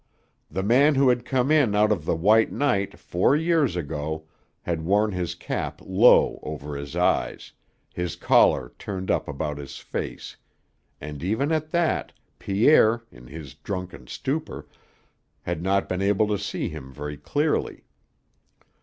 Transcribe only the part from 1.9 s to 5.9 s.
of the white night, four years ago, had worn his cap